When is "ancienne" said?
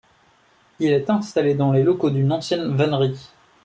2.33-2.75